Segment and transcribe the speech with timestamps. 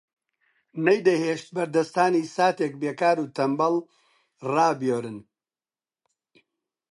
[0.85, 3.75] نەیدەهێشت بەردەستانی ساتێک بێکار و تەنبەڵ
[4.53, 5.19] ڕایبوێرن